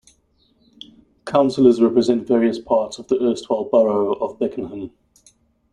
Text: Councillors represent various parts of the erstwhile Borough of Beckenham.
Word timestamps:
Councillors 1.25 1.79
represent 1.79 2.25
various 2.27 2.57
parts 2.57 2.97
of 2.97 3.07
the 3.07 3.21
erstwhile 3.23 3.65
Borough 3.65 4.13
of 4.13 4.39
Beckenham. 4.39 4.89